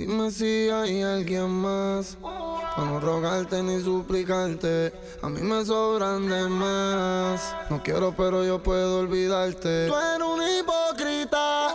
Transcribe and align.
Dime 0.00 0.30
si 0.30 0.70
hay 0.70 1.02
alguien 1.02 1.50
más 1.50 2.16
para 2.22 2.86
no 2.86 3.00
rogarte 3.00 3.62
ni 3.62 3.82
suplicarte. 3.82 4.94
A 5.20 5.28
mí 5.28 5.42
me 5.42 5.62
sobran 5.62 6.26
de 6.26 6.48
más. 6.48 7.54
No 7.68 7.82
quiero, 7.82 8.14
pero 8.16 8.42
yo 8.42 8.62
puedo 8.62 9.00
olvidarte. 9.00 9.88
Tú 9.88 9.94
eres 9.94 10.26
un 10.26 10.40
hipócrita. 10.42 11.69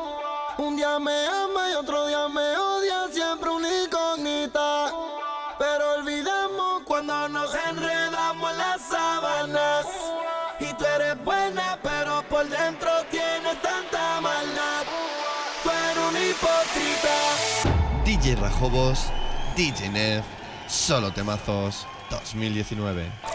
Rajobos, 18.35 19.11
DJ 19.55 19.89
Nef, 19.89 20.25
Solo 20.67 21.11
Temazos 21.11 21.87
2019. 22.09 23.34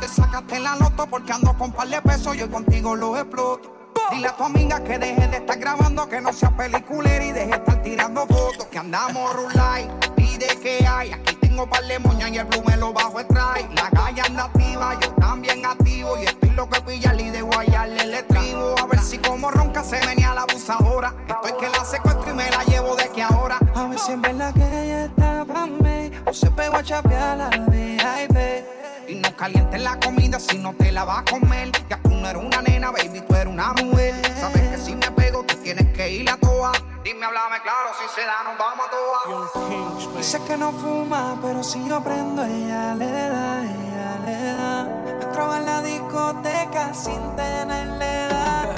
te 0.00 0.08
sacaste 0.08 0.60
la 0.60 0.76
loto 0.76 1.06
porque 1.06 1.32
ando 1.32 1.56
con 1.56 1.72
par 1.72 1.88
de 1.88 2.00
pesos 2.02 2.36
y 2.36 2.42
hoy 2.42 2.48
contigo 2.48 2.96
lo 2.96 3.16
exploto. 3.16 3.74
Dile 4.10 4.28
a 4.28 4.36
tu 4.36 4.44
amiga 4.44 4.82
que 4.82 4.98
deje 4.98 5.28
de 5.28 5.36
estar 5.38 5.58
grabando, 5.58 6.08
que 6.08 6.20
no 6.20 6.32
sea 6.32 6.50
peliculera 6.50 7.24
y 7.24 7.32
deje 7.32 7.46
de 7.46 7.56
estar 7.56 7.82
tirando 7.82 8.26
fotos. 8.26 8.66
Que 8.66 8.78
andamos 8.78 9.34
rulay, 9.34 9.88
pide 10.16 10.46
que 10.62 10.86
hay. 10.86 11.12
Aquí 11.12 11.36
tengo 11.36 11.68
par 11.68 11.84
de 11.84 11.98
moñas 11.98 12.30
y 12.30 12.38
el 12.38 12.44
blue 12.44 12.62
me 12.66 12.76
lo 12.76 12.92
bajo 12.92 13.20
extrae. 13.20 13.68
La 13.74 13.90
calle 13.90 14.20
anda 14.20 14.44
activa, 14.44 14.98
yo 15.00 15.10
también 15.12 15.64
activo. 15.64 16.18
Y 16.18 16.24
estoy 16.24 16.50
loco 16.50 16.74
de 16.76 16.82
pillarle 16.82 17.22
y 17.22 17.30
de 17.30 17.42
guayarle 17.42 18.02
el 18.02 18.14
estribo. 18.14 18.74
A 18.78 18.86
ver 18.86 19.00
si 19.00 19.18
como 19.18 19.50
ronca 19.50 19.82
se 19.82 20.04
venía 20.06 20.34
la 20.34 20.42
abusadora. 20.42 21.14
Estoy 21.26 21.52
que 21.58 21.68
la 21.70 21.84
secuestro 21.84 22.30
y 22.30 22.34
me 22.34 22.50
la 22.50 22.62
llevo 22.64 22.96
de 22.96 23.08
que 23.08 23.22
ahora. 23.22 23.58
A 23.74 23.86
ver 23.86 23.98
si 23.98 24.12
en 24.12 24.22
verdad 24.22 24.52
que 24.52 24.60
ella 24.60 25.04
está 25.06 25.44
pa' 25.44 25.66
mí. 25.66 26.10
O 26.26 26.32
se 26.32 26.50
pegó 26.50 26.76
a 26.76 26.82
chapear 26.82 27.38
la 27.38 27.48
VIP. 27.48 28.83
Y 29.06 29.16
no 29.16 29.36
calientes 29.36 29.80
la 29.82 29.98
comida 30.00 30.38
si 30.40 30.58
no 30.58 30.72
te 30.74 30.90
la 30.90 31.04
vas 31.04 31.20
a 31.20 31.24
comer. 31.24 31.70
Ya 31.88 31.98
tú 32.02 32.10
no 32.10 32.28
eres 32.28 32.42
una 32.42 32.62
nena, 32.62 32.90
baby, 32.90 33.20
tú 33.26 33.34
eres 33.34 33.52
una 33.52 33.72
mujer. 33.74 34.14
Sabes 34.40 34.62
que 34.68 34.78
si 34.78 34.94
me 34.94 35.10
pego, 35.10 35.44
tú 35.44 35.54
tienes 35.62 35.86
que 35.94 36.10
ir 36.10 36.30
a 36.30 36.36
toa. 36.36 36.72
Dime, 37.04 37.26
háblame 37.26 37.60
claro, 37.62 37.90
si 38.00 38.08
se 38.14 38.26
da, 38.26 38.42
nos 38.44 38.58
vamos 38.58 38.86
a 38.86 38.90
toa. 38.90 40.16
Dice 40.16 40.40
que 40.46 40.56
no 40.56 40.72
fuma, 40.72 41.36
pero 41.42 41.62
si 41.62 41.86
yo 41.86 42.02
prendo, 42.02 42.44
ella 42.44 42.94
le 42.94 43.06
da, 43.10 43.62
ella 43.62 44.18
le 44.24 44.42
da. 44.54 44.88
Entraba 45.22 45.58
en 45.58 45.66
la 45.66 45.82
discoteca 45.82 46.94
sin 46.94 47.36
tenerle 47.36 48.26
edad. 48.26 48.70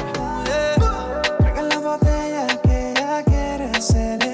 Eh, 0.49 0.75
Traigan 1.39 1.69
la 1.69 1.79
botella 1.79 2.47
que 2.63 2.91
ella 2.91 3.23
quiere 3.23 3.81
ser. 3.81 4.26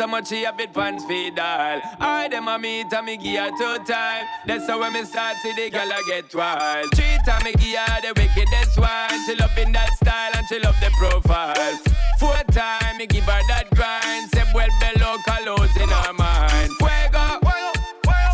Much 0.00 0.28
she 0.28 0.42
have 0.44 0.58
it 0.60 0.72
pants 0.72 1.04
feed 1.04 1.38
all. 1.38 1.80
I 2.00 2.28
them 2.28 2.48
a 2.48 2.58
meet 2.58 2.92
and 2.92 3.06
me 3.06 3.16
give 3.16 3.38
her 3.38 3.50
two 3.50 3.84
time. 3.84 4.24
That's 4.46 4.66
how 4.66 4.80
when 4.80 4.92
me 4.92 5.04
start 5.04 5.36
see 5.42 5.52
the 5.54 5.70
girl 5.70 5.90
I 5.92 6.02
get 6.06 6.34
wild. 6.34 6.86
Three 6.94 7.18
time 7.26 7.44
me 7.44 7.52
give 7.52 7.78
her 7.78 8.00
the 8.02 8.12
wickedest 8.20 8.78
one. 8.78 9.24
She 9.26 9.34
love 9.36 9.56
in 9.58 9.72
that 9.72 9.92
style 9.94 10.32
and 10.36 10.46
she 10.48 10.58
love 10.58 10.76
the 10.80 10.90
profile. 10.98 11.78
Four 12.18 12.36
time 12.52 12.96
me 12.98 13.06
give 13.06 13.24
her 13.24 13.40
that 13.48 13.70
grind. 13.74 14.30
Say 14.30 14.44
well 14.54 14.68
below 14.80 15.16
colors 15.26 15.76
in 15.76 15.88
her 15.88 16.12
mind. 16.12 16.70
Fuego, 16.78 17.40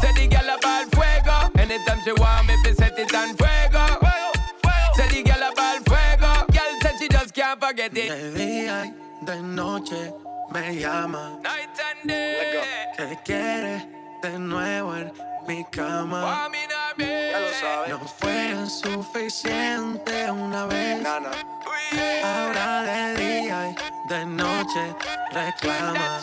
say 0.00 0.12
the 0.16 0.28
girl 0.28 0.56
about 0.56 0.86
fuego. 0.94 1.60
Anytime 1.60 2.00
she 2.04 2.12
want 2.12 2.46
me, 2.48 2.54
fi 2.64 2.72
set 2.74 2.98
it 2.98 3.14
on 3.14 3.36
fuego. 3.36 3.86
Say 4.94 5.08
the 5.08 5.22
girl 5.22 5.50
about 5.50 5.84
fuego. 5.84 6.46
Girl 6.52 6.80
said 6.82 6.94
she 6.98 7.08
just 7.08 7.34
can't 7.34 7.60
forget 7.60 7.96
it. 7.96 8.08
De 8.08 8.32
día 8.32 8.84
y 8.86 9.09
de 9.30 9.42
noche 9.42 10.12
me 10.50 10.74
llama. 10.74 11.38
¿Qué 12.04 13.18
quieres 13.24 13.86
de 14.22 14.38
nuevo 14.40 14.96
en 14.96 15.12
mi 15.46 15.64
cama? 15.66 16.48
No 17.88 17.98
fue 18.18 18.66
suficiente 18.66 20.28
una 20.32 20.66
vez. 20.66 21.06
Ahora 22.24 22.82
de 22.82 23.14
día 23.14 23.70
y 23.70 24.08
de 24.08 24.26
noche 24.26 24.96
reclama. 25.30 26.20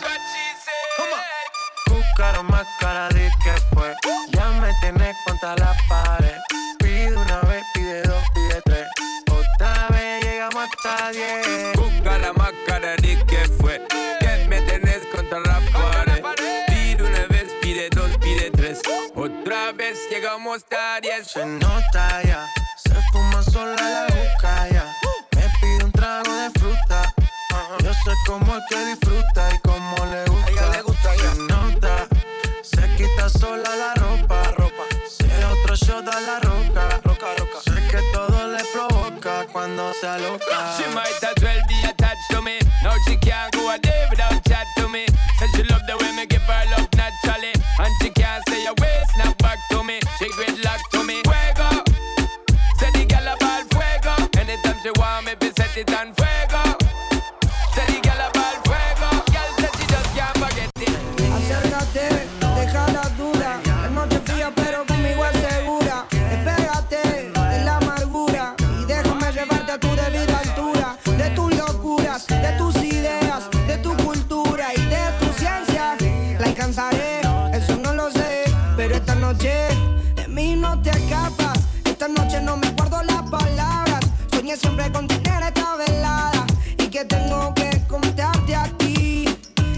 Buscaron 1.86 2.46
más 2.48 2.66
cara 2.78 3.08
de 3.08 3.30
que 3.42 3.52
fue. 3.74 3.94
Ya 4.32 4.50
me 4.60 4.70
tienes 4.82 5.16
contra 5.26 5.56
la 5.56 5.74
pared. 5.88 6.38
Pide 6.78 7.16
una 7.16 7.40
vez, 7.40 7.64
pide 7.72 8.02
dos, 8.02 8.22
pide 8.34 8.60
tres. 8.66 8.86
Otra 9.30 9.88
vez 9.92 10.24
llegamos 10.24 10.68
hasta 10.68 11.10
diez. 11.12 11.47
Llegamos 20.58 20.64
a 20.72 21.00
10. 21.00 21.26
Se 21.26 21.46
nota 21.46 22.22
ya, 22.22 22.46
se 22.76 22.94
fuma 23.12 23.42
sola 23.42 23.76
la 23.76 24.06
boca 24.06 24.68
ya. 24.68 24.94
Me 25.36 25.42
pide 25.60 25.84
un 25.84 25.92
trago 25.92 26.32
de 26.32 26.50
fruta. 26.58 27.14
Yo 27.82 27.92
sé 27.92 28.12
cómo 28.26 28.56
es 28.56 28.64
que 28.68 28.86
disfruta 28.86 29.54
y 29.54 29.58
cómo 29.60 29.96
le 30.06 30.24
gusta. 30.24 30.50
ella 30.50 30.70
le 30.70 30.82
gusta 30.82 31.16
ya. 31.16 31.34
Se 31.34 31.40
nota, 31.42 32.06
se 32.62 32.96
quita 32.96 33.28
sola 33.28 33.76
la 33.76 33.94
ropa. 33.94 34.42
ropa. 34.56 34.84
Si 35.08 35.26
otro 35.44 35.74
shot 35.74 36.08
a 36.08 36.20
la 36.20 36.40
roca. 36.40 37.00
Roca, 37.04 37.26
roca. 37.38 37.60
Sé 37.64 37.88
que 37.90 38.02
todo 38.12 38.48
le 38.48 38.64
provoca 38.72 39.46
cuando 39.52 39.92
se 39.94 40.06
aloca. 40.06 40.76
She 40.78 40.88
might 40.94 41.37
pero 79.38 79.50
esta 79.50 80.26
noche 80.28 80.56
no 80.56 80.82
te 80.82 80.90
escapas. 80.90 81.58
Esta 81.84 82.08
noche 82.08 82.40
no 82.40 82.56
me 82.56 82.70
guardo 82.72 83.02
las 83.02 83.22
palabras. 83.30 84.00
Soñé 84.30 84.56
siempre 84.56 84.90
con 84.92 85.06
tener 85.06 85.42
esta 85.42 85.76
velada. 85.76 86.46
Y 86.78 86.88
que 86.88 87.04
tengo 87.04 87.54
que 87.54 87.82
contarte 87.88 88.54
a 88.54 88.64
ti. 88.78 89.24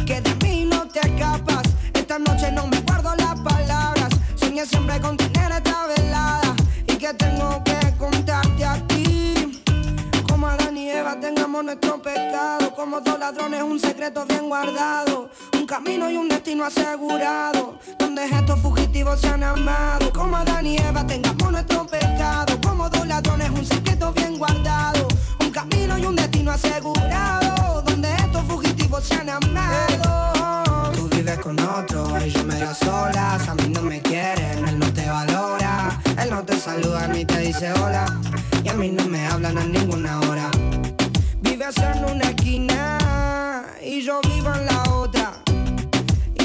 Que 0.06 0.20
de 0.20 0.34
mí 0.42 0.64
no 0.64 0.88
te 0.88 1.00
escapas. 1.00 1.62
Esta 1.94 2.18
noche 2.18 2.50
no 2.52 2.66
me 2.66 2.80
guardo 2.80 3.14
las 3.16 3.38
palabras. 3.40 4.08
Soñé 4.36 4.66
siempre 4.66 5.00
con 5.00 5.16
tener 5.16 5.52
esta 5.52 5.86
velada. 5.86 6.54
Y 6.86 6.96
que 6.96 7.14
tengo 7.14 7.62
que 7.64 7.94
contarte 7.98 8.64
a 8.64 8.86
ti. 8.88 9.62
Como 10.28 10.48
Adán 10.48 10.76
y 10.76 10.90
Eva 10.90 11.18
tengamos 11.20 11.64
nuestro 11.64 12.00
pecado. 12.00 12.74
Como 12.74 13.00
dos 13.00 13.18
ladrones, 13.18 13.62
un 13.62 13.78
secreto 13.78 14.24
bien 14.26 14.48
guardado. 14.48 15.30
Un 15.54 15.66
camino 15.66 16.10
y 16.10 16.16
un 16.16 16.28
destino 16.28 16.64
asegurado 16.64 17.69
donde 17.98 18.24
estos 18.24 18.58
fugitivos 18.60 19.20
se 19.20 19.28
han 19.28 19.42
amado. 19.42 20.12
Como 20.12 20.36
Adán 20.36 20.66
y 20.66 20.76
Eva 20.76 21.06
tengamos 21.06 21.50
nuestro 21.50 21.86
pecado. 21.86 22.58
Como 22.60 22.88
dos 22.88 23.06
ladrones, 23.06 23.50
un 23.50 23.64
secreto 23.64 24.12
bien 24.12 24.38
guardado. 24.38 25.08
Un 25.40 25.50
camino 25.50 25.98
y 25.98 26.04
un 26.04 26.16
destino 26.16 26.50
asegurado. 26.50 27.82
Donde 27.82 28.14
estos 28.14 28.44
fugitivos 28.44 29.04
se 29.04 29.14
han 29.14 29.30
amado. 29.30 30.92
Tú 30.92 31.08
vives 31.08 31.38
con 31.38 31.58
otro 31.58 32.14
y 32.24 32.30
yo 32.30 32.44
medio 32.44 32.74
solas. 32.74 33.48
A 33.48 33.54
mí 33.54 33.68
no 33.68 33.82
me 33.82 34.00
quieren, 34.00 34.68
él 34.68 34.78
no 34.78 34.92
te 34.92 35.08
valora. 35.08 36.00
Él 36.22 36.30
no 36.30 36.42
te 36.42 36.58
saluda 36.58 37.08
ni 37.08 37.24
te 37.24 37.38
dice 37.38 37.72
hola. 37.72 38.04
Y 38.62 38.68
a 38.68 38.74
mí 38.74 38.90
no 38.90 39.06
me 39.06 39.26
hablan 39.26 39.56
a 39.58 39.64
ninguna 39.64 40.20
hora. 40.20 40.50
Vives 41.40 41.76
en 41.78 42.04
una 42.04 42.24
esquina 42.30 43.66
y 43.82 44.02
yo 44.02 44.20
vivo 44.22 44.52
en 44.54 44.66
la 44.66 44.82
otra. 44.92 45.39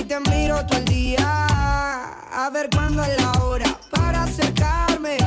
Te 0.07 0.19
miro 0.29 0.63
todo 0.67 0.77
el 0.77 0.85
día 0.85 1.17
a 1.17 2.49
ver 2.53 2.69
cuándo 2.69 3.03
es 3.03 3.19
la 3.19 3.31
hora 3.41 3.65
para 3.89 4.23
acercarme. 4.23 5.17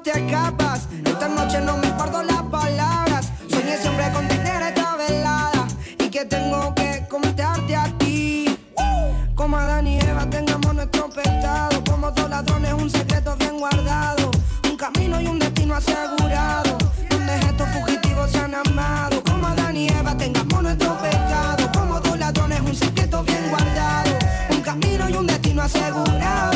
no 0.00 0.56
te. 0.56 1.10
Esta 1.10 1.28
noche 1.28 1.60
no 1.60 1.76
me 1.76 1.90
guardo 1.90 2.22
las 2.22 2.42
palabras. 2.44 3.30
Soñé 3.48 3.76
siempre 3.76 4.10
con 4.12 4.26
tener 4.28 4.62
esta 4.62 4.96
velada 4.96 5.66
y 5.98 6.08
que 6.08 6.24
tengo 6.24 6.74
que 6.74 7.06
contarte 7.08 7.76
a 7.76 7.84
ti. 7.98 8.58
Como 9.34 9.56
Adán 9.56 9.86
y 9.86 9.98
Eva 9.98 10.26
tengamos 10.30 10.74
nuestro 10.74 11.10
pecado. 11.10 11.82
Como 11.84 12.10
dos 12.12 12.30
ladrones, 12.30 12.72
un 12.72 12.88
secreto 12.88 13.36
bien 13.36 13.58
guardado. 13.58 14.30
Un 14.64 14.76
camino 14.76 15.20
y 15.20 15.26
un 15.26 15.38
destino 15.38 15.74
asegurado. 15.74 16.78
Donde 17.10 17.34
estos 17.38 17.68
fugitivos 17.68 18.30
se 18.30 18.38
han 18.38 18.54
amado. 18.54 19.22
Como 19.24 19.46
Adán 19.46 19.76
y 19.76 19.88
Eva 19.88 20.16
tengamos 20.16 20.62
nuestro 20.62 20.96
pecado. 20.98 21.70
Como 21.72 22.00
dos 22.00 22.18
ladrones, 22.18 22.60
un 22.60 22.74
secreto 22.74 23.22
bien 23.22 23.50
guardado. 23.50 24.10
Un 24.50 24.62
camino 24.62 25.10
y 25.10 25.12
un 25.14 25.26
destino 25.26 25.62
asegurado. 25.62 26.49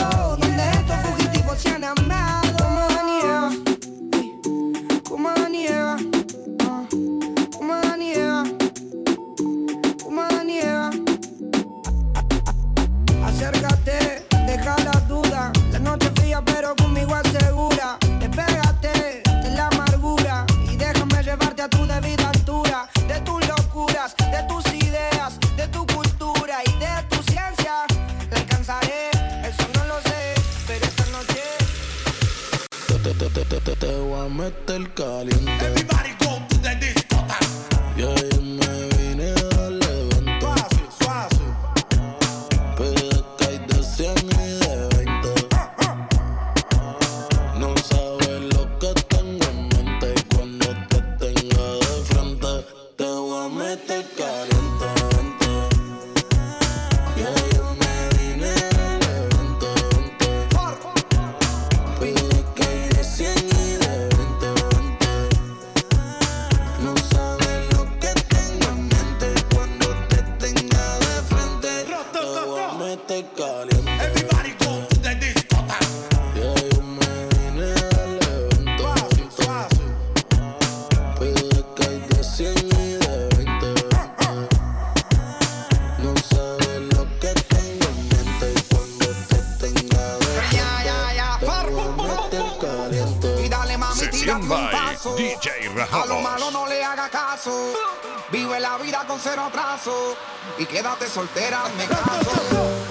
Y 100.59 100.67
quédate 100.67 101.07
soltera, 101.09 101.63
me 101.77 101.85
caso. 101.87 102.33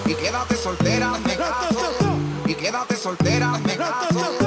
Y 0.05 0.13
quédate 0.15 0.55
soltera, 0.55 1.11
me 1.19 1.35
caso. 1.35 2.19
Y 2.45 2.55
quédate 2.55 2.95
soltera, 2.95 3.51
me 3.59 3.75
caso. 3.75 4.42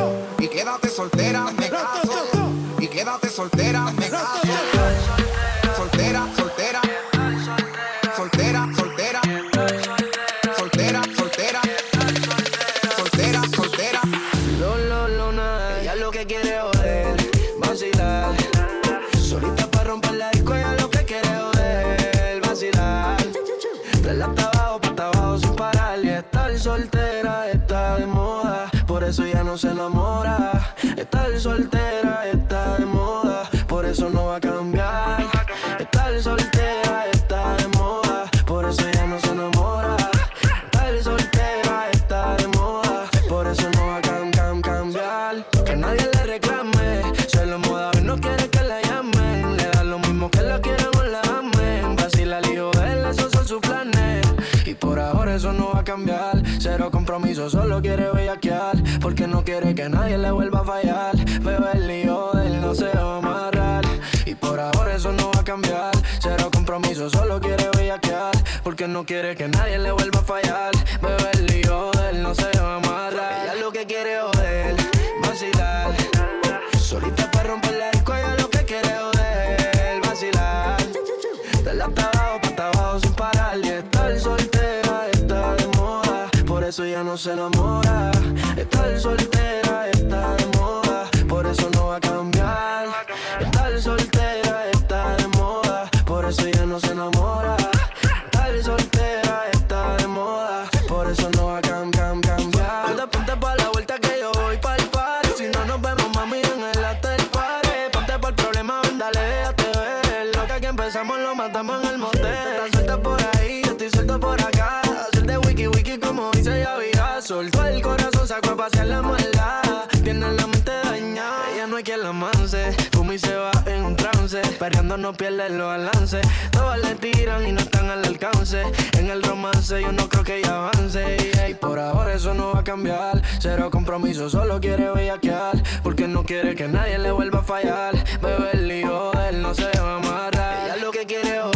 no 125.06 125.12
pierden 125.12 125.56
los 125.56 125.68
balances. 125.68 126.26
Todas 126.50 126.80
le 126.80 126.96
tiran 126.96 127.46
y 127.46 127.52
no 127.52 127.60
están 127.60 127.88
al 127.90 128.04
alcance. 128.04 128.62
En 128.98 129.08
el 129.08 129.22
romance 129.22 129.80
yo 129.80 129.92
no 129.92 130.08
creo 130.08 130.24
que 130.24 130.38
ella 130.38 130.56
avance. 130.56 131.16
Y 131.48 131.54
por 131.54 131.78
ahora 131.78 132.14
eso 132.14 132.34
no 132.34 132.54
va 132.54 132.60
a 132.60 132.64
cambiar. 132.64 133.22
Cero 133.38 133.70
compromiso, 133.70 134.28
solo 134.28 134.60
quiere 134.60 134.90
bellaquear. 134.90 135.62
Porque 135.84 136.08
no 136.08 136.24
quiere 136.24 136.56
que 136.56 136.66
nadie 136.66 136.98
le 136.98 137.12
vuelva 137.12 137.38
a 137.38 137.44
fallar. 137.44 137.94
Beberly 138.20 138.82
o 138.82 139.12
él 139.28 139.40
no 139.42 139.54
se 139.54 139.70
va 139.78 139.92
a 139.92 139.96
amarrar. 139.98 140.64
Ella 140.64 140.76
lo 140.84 140.90
que 140.90 141.06
quiere 141.06 141.40
hoy 141.40 141.55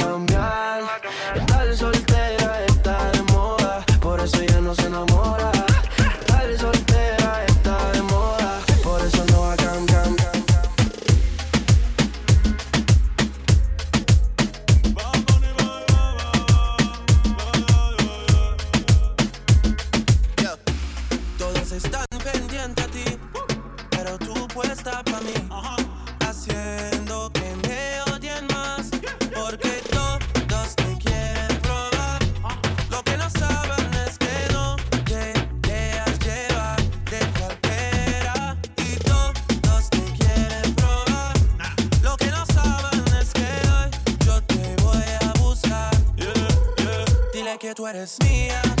eres 47.91 48.17
mía. 48.23 48.80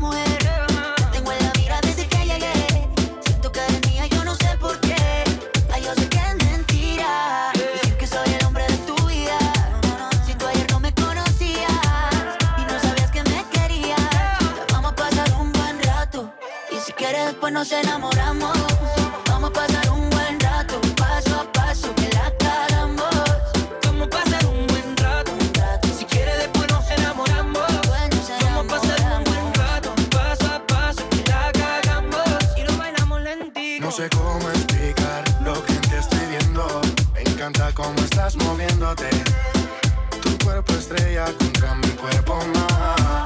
Mujer, 0.00 0.38
tengo 1.12 1.30
la 1.30 1.52
mira 1.58 1.78
desde 1.82 2.08
que 2.08 2.24
llegué, 2.24 2.88
siento 3.20 3.52
que 3.52 3.60
cariño 3.60 4.06
y 4.06 4.08
yo 4.08 4.24
no 4.24 4.34
sé 4.34 4.56
por 4.58 4.80
qué, 4.80 4.96
ay, 5.74 5.82
eso 5.82 5.92
es 5.92 6.44
mentira, 6.46 7.52
supiste 7.52 7.96
que 7.98 8.06
soy 8.06 8.32
el 8.32 8.46
hombre 8.46 8.64
de 8.66 8.78
tu 8.78 8.94
vida, 9.06 9.38
si 10.26 10.32
tú 10.34 10.46
ayer 10.46 10.66
no 10.70 10.80
me 10.80 10.94
conocías 10.94 11.70
y 12.56 12.62
no 12.62 12.80
sabías 12.80 13.10
que 13.10 13.22
me 13.24 13.44
querías, 13.52 14.00
vamos 14.72 14.92
a 14.92 14.94
pasar 14.94 15.30
un 15.38 15.52
buen 15.52 15.82
rato. 15.82 16.32
Y 16.72 16.76
si 16.80 16.92
quieres 16.92 17.26
después 17.26 17.52
nos 17.52 17.70
enamoramos. 17.70 18.59
Tu 38.90 40.38
cuerpo 40.44 40.72
estrella 40.72 41.26
contra 41.38 41.76
mi 41.76 41.86
cuerpo 41.90 42.34
más. 42.54 43.24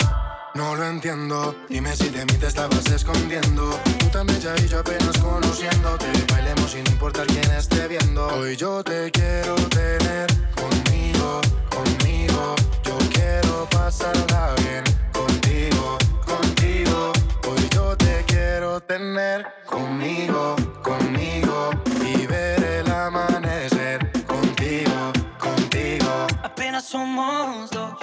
No 0.55 0.75
lo 0.75 0.85
entiendo, 0.85 1.57
dime 1.71 1.97
si 1.97 2.11
de 2.11 2.23
mí 2.27 2.35
te 2.35 2.49
estabas 2.49 2.87
escondiendo. 2.89 3.71
Tú 3.99 4.07
tan 4.09 4.27
bella 4.27 4.55
y 4.63 4.69
yo 4.69 4.81
apenas 4.81 5.17
conociéndote. 5.17 6.07
Bailemos 6.31 6.73
sin 6.73 6.87
importar 6.89 7.27
quién 7.29 7.51
esté 7.53 7.89
viendo. 7.89 8.27
Hoy 8.37 8.57
yo 8.57 8.85
te 8.85 9.11
quiero 9.11 9.55
tener 9.71 10.27
conmigo, 10.55 11.41
conmigo. 11.71 12.55
Yo 12.83 12.99
quiero 13.15 13.67
pasarla 13.71 14.55
bien 14.59 14.85
contigo, 15.15 15.97
contigo. 16.27 17.13
Hoy 17.49 17.69
yo 17.73 17.97
te 17.97 18.23
quiero 18.27 18.81
tener 18.83 19.47
conmigo, 19.65 20.57
conmigo 20.83 21.24
somos 26.85 27.71
dos 27.71 27.95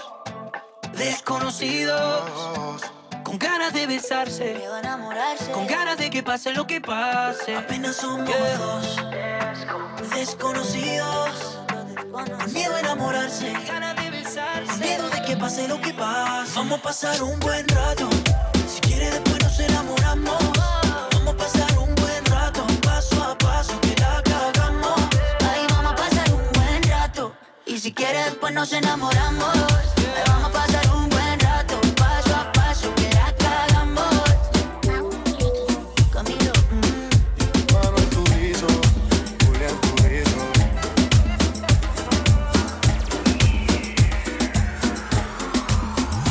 desconocidos. 0.98 2.82
Con 3.24 3.38
ganas 3.38 3.74
de 3.74 3.88
besarse, 3.88 4.56
Quiero 4.58 4.78
enamorarse. 4.78 5.52
con 5.52 5.68
ganas 5.68 5.98
de 5.98 6.10
que 6.10 6.24
pase 6.24 6.52
lo 6.54 6.66
que 6.68 6.82
pase. 6.82 7.56
Apenas 7.56 7.96
somos 7.98 8.28
dos 8.58 8.98
desconocidos. 10.14 11.60
Con 12.12 12.54
miedo 12.54 12.76
a 12.76 12.80
enamorarse, 12.80 13.54
con 13.54 14.80
miedo 14.80 15.10
de 15.10 15.22
que 15.22 15.38
pase 15.38 15.68
lo 15.68 15.80
que 15.80 15.94
pase. 15.94 16.52
Vamos 16.56 16.80
a 16.80 16.82
pasar 16.82 17.24
un 17.24 17.40
buen 17.40 17.68
rato. 17.70 18.10
Si 18.68 18.82
quieres, 18.82 19.12
después 19.12 19.44
nos 19.44 19.60
enamoramos. 19.60 20.42
Vamos 21.14 21.34
a 21.34 21.38
pasar. 21.38 21.71
Si 27.92 27.96
quieres 27.96 28.24
después 28.24 28.54
nos 28.54 28.72
enamoramos. 28.72 29.54
Ahí 29.54 30.24
vamos 30.26 30.50
a 30.50 30.54
pasar 30.54 30.96
un 30.96 31.10
buen 31.10 31.38
rato, 31.42 31.78
paso 31.98 32.36
a 32.38 32.50
paso, 32.54 32.96
que 32.96 33.10
la 33.10 33.36
cagamos. 33.36 34.24
Camilo. 36.10 36.54
Mm. 36.72 37.74
Mano 37.74 37.98
en 37.98 38.10
tu 38.10 38.24
guiso, 38.32 38.68
Julián 39.46 39.76
tu 39.82 39.94
guiso. 40.08 40.40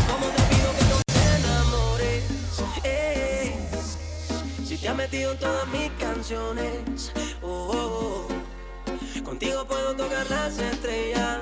¿Cómo 0.09 0.27
te 0.35 0.43
pido 0.49 0.71
que 0.79 0.85
no 0.89 0.97
te 1.13 1.21
enamores? 1.37 2.25
Eh, 2.85 3.55
si 4.65 4.79
te 4.79 4.89
has 4.89 4.97
metido 4.97 5.33
en 5.33 5.39
todas 5.39 5.69
mis 5.69 5.91
canciones. 5.99 7.13
oh. 7.43 7.47
oh, 7.47 8.17
oh. 8.17 8.20
Contigo 9.25 9.65
puedo 9.65 9.95
tocar 9.95 10.29
las 10.31 10.59
estrellas. 10.59 11.39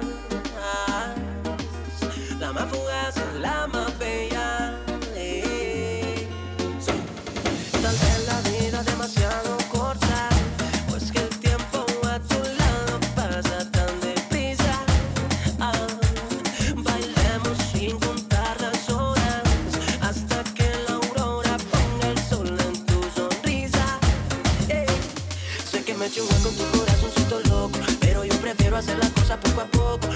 La 2.39 2.53
más 2.53 2.67
fugaz 2.71 3.15
la 3.41 3.67
más 3.67 3.99
bella. 3.99 4.88
pouco 29.39 29.61
a 29.61 29.65
pouco. 29.67 30.08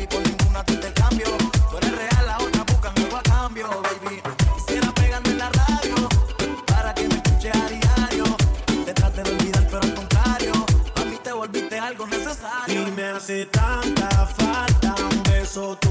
baby. 0.00 0.06
Por 0.06 0.22
ninguna 0.26 0.64
tú 0.64 0.76
te 0.76 0.92
cambio. 0.92 1.26
Tú 1.70 1.76
eres 1.78 1.92
real, 1.96 2.26
la 2.26 2.38
otra 2.38 2.64
buscan 2.64 2.92
algo 2.98 3.16
a 3.16 3.22
cambio, 3.22 3.68
baby. 3.82 4.22
Quisiera 4.56 4.92
pegarme 4.92 5.30
en 5.30 5.38
la 5.38 5.50
radio 5.50 6.08
para 6.66 6.94
que 6.94 7.08
me 7.08 7.14
escuche 7.14 7.50
a 7.50 7.68
diario. 7.68 8.24
Te 8.84 8.94
trate 8.94 9.22
de 9.22 9.30
olvidar, 9.30 9.66
pero 9.66 9.82
al 9.82 9.94
contrario, 9.94 10.52
a 10.96 11.04
mí 11.04 11.16
te 11.22 11.32
volviste 11.32 11.78
algo 11.78 12.06
necesario. 12.06 12.88
Y 12.88 12.90
me 12.92 13.04
hace 13.04 13.46
tanta 13.46 14.08
falta 14.26 14.94
un 15.10 15.22
beso 15.24 15.76
tuyo. 15.76 15.89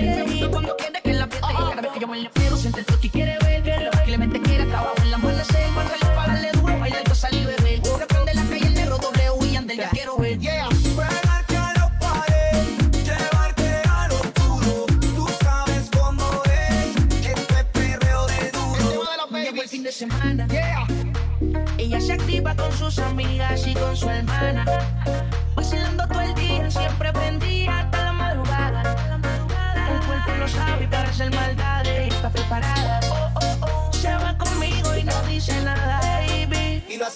Para 0.00 0.24
sus 0.24 0.29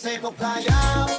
baby. 0.05 0.21
Y 0.61 0.69
lo 0.69 1.14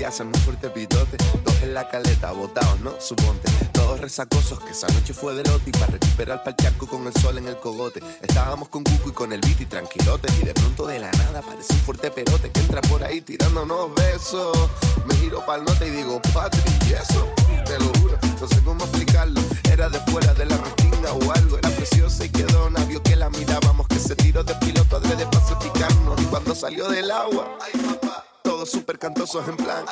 día 0.00 0.10
se 0.10 0.24
me 0.24 0.32
fuerte 0.38 0.70
pitote, 0.70 1.18
dos 1.44 1.62
en 1.62 1.74
la 1.74 1.86
caleta, 1.86 2.32
botados, 2.32 2.80
¿no? 2.80 2.98
Suponte, 2.98 3.50
todos 3.70 4.00
resacosos, 4.00 4.58
que 4.60 4.70
esa 4.70 4.86
noche 4.88 5.12
fue 5.12 5.34
de 5.34 5.44
lote 5.44 5.68
y 5.68 5.72
para 5.72 5.88
recuperar 5.88 6.42
pa'l 6.42 6.56
charco 6.56 6.86
con 6.86 7.06
el 7.06 7.12
sol 7.20 7.36
en 7.36 7.46
el 7.46 7.58
cogote. 7.58 8.00
Estábamos 8.22 8.70
con 8.70 8.82
Cuco 8.82 9.10
y 9.10 9.12
con 9.12 9.30
el 9.34 9.42
beat 9.42 9.60
y 9.60 9.66
tranquilotes 9.66 10.32
y 10.40 10.46
de 10.46 10.54
pronto 10.54 10.86
de 10.86 11.00
la 11.00 11.12
nada 11.12 11.40
aparece 11.40 11.74
un 11.74 11.80
fuerte 11.80 12.10
perote 12.10 12.50
que 12.50 12.60
entra 12.60 12.80
por 12.80 13.04
ahí 13.04 13.20
tirándonos 13.20 13.94
besos. 13.94 14.56
Me 15.04 15.14
giro 15.16 15.44
pa'l 15.44 15.64
norte 15.64 15.86
y 15.86 15.90
digo, 15.90 16.18
Patri, 16.32 16.62
¿y 16.88 16.94
eso? 16.94 17.28
Te 17.66 17.78
lo 17.78 17.92
juro, 18.00 18.18
no 18.40 18.48
sé 18.48 18.58
cómo 18.64 18.82
explicarlo. 18.84 19.42
Era 19.70 19.90
de 19.90 20.00
fuera 20.10 20.32
de 20.32 20.46
la 20.46 20.56
restinga 20.56 21.12
o 21.12 21.32
algo, 21.32 21.58
era 21.58 21.68
preciosa 21.68 22.24
y 22.24 22.30
quedó 22.30 22.70
navio 22.70 23.02
que 23.02 23.16
la 23.16 23.28
mirábamos, 23.28 23.86
que 23.86 23.98
se 23.98 24.16
tiró 24.16 24.44
de 24.44 24.54
piloto 24.54 24.96
adrede 24.96 25.26
para 25.26 25.46
salpicarnos 25.46 26.22
y 26.22 26.24
cuando 26.24 26.54
salió 26.54 26.88
del 26.88 27.10
agua, 27.10 27.58
ay 27.60 27.78
papá, 27.82 28.24
todos 28.60 28.72
súper 28.72 28.98
cantosos 28.98 29.48
en 29.48 29.56
plan, 29.56 29.86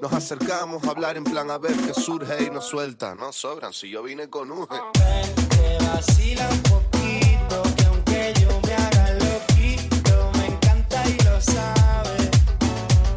nos 0.00 0.10
acercamos 0.14 0.82
a 0.84 0.90
hablar 0.90 1.18
en 1.18 1.24
plan 1.24 1.50
a 1.50 1.58
ver 1.58 1.74
qué 1.76 1.92
surge 1.92 2.44
y 2.44 2.50
nos 2.50 2.64
suelta, 2.64 3.14
no 3.14 3.30
sobran, 3.30 3.74
si 3.74 3.90
yo 3.90 4.02
vine 4.02 4.30
con 4.30 4.50
un 4.50 4.66
Te 4.66 5.84
vacila 5.84 6.48
un 6.48 6.62
poquito, 6.62 7.62
que 7.76 7.84
aunque 7.84 8.32
yo 8.40 8.48
me 8.66 8.72
haga 8.72 9.10
loquito, 9.16 10.32
me 10.38 10.46
encanta 10.46 11.02
y 11.08 11.24
lo 11.24 11.40
sabe. 11.42 12.30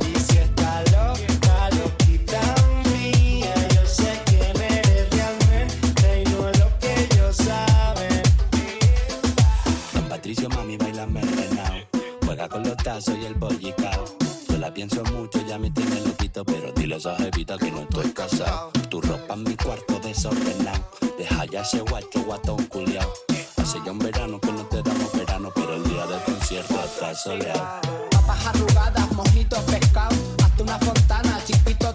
Y 0.02 0.20
si 0.20 0.38
está 0.40 0.84
loca, 0.92 1.70
loquita 1.70 2.42
mía, 2.92 3.56
yo 3.70 3.86
sé 3.88 4.22
quién 4.26 4.62
eres 4.62 5.10
realmente 5.12 6.24
y 6.24 6.26
no 6.26 6.50
es 6.50 6.60
lo 6.60 6.80
que 6.80 7.04
ellos 7.04 7.38
saben. 7.38 8.22
Don 9.94 10.10
Patricio, 10.10 10.50
mami, 10.50 10.76
baila 10.76 11.06
mermelao. 11.06 11.88
Juega 12.26 12.50
con 12.50 12.64
los 12.64 12.76
tazos 12.76 13.16
y 13.18 13.26
el 13.26 13.36
bollicao. 13.36 13.83
Pienso 14.74 15.04
mucho, 15.14 15.40
ya 15.48 15.60
me 15.60 15.70
tiene 15.70 16.02
loquito, 16.02 16.44
pero 16.44 16.72
dile 16.72 16.96
a 16.96 16.98
esa 16.98 17.16
jevita 17.16 17.58
que 17.58 17.72
no 17.72 17.82
estoy 17.82 18.12
casado. 18.12 18.72
Tu 18.90 19.00
ropa 19.02 19.36
en 19.36 19.44
mi 19.44 19.56
cuarto 19.56 20.00
desordenado. 20.00 20.84
Deja 21.18 21.46
ya 21.46 21.62
ese 21.62 21.82
guacho 21.82 22.24
guatón 22.26 22.66
culiao. 22.66 23.08
Hace 23.58 23.80
ya 23.86 23.92
un 23.92 24.00
verano 24.00 24.40
que 24.42 24.52
no 24.52 24.66
te 24.66 24.82
damos 24.82 25.12
verano, 25.14 25.52
pero 25.54 25.76
el 25.76 25.84
día 25.84 26.08
del 26.08 26.22
concierto 26.24 26.74
está 26.84 27.14
soleado. 27.14 27.82
Papas 28.10 28.46
arrugadas, 28.48 29.12
mojitos, 29.12 29.60
pescado. 29.60 30.16
Hasta 30.44 30.64
una 30.64 30.80
fontana, 30.80 31.40
chispito 31.46 31.94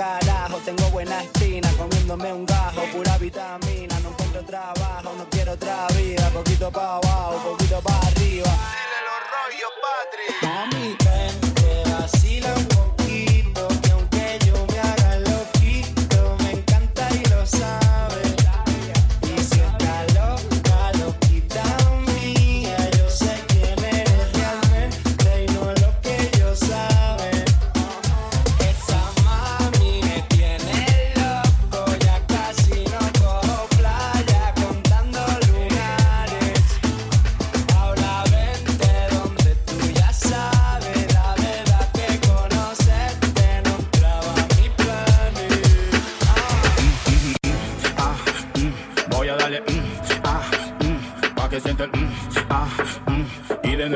carajo, 0.00 0.56
tengo 0.64 0.88
buena 0.90 1.22
espina, 1.22 1.68
comiéndome 1.76 2.32
un 2.32 2.46
gajo, 2.46 2.80
pura 2.90 3.18
vitamina, 3.18 4.00
no 4.00 4.08
encuentro 4.08 4.42
trabajo, 4.46 5.12
no 5.18 5.28
quiero 5.28 5.52
otra 5.52 5.86
vida, 5.88 6.30
poquito 6.30 6.70
pa' 6.70 6.96
abajo, 6.96 7.56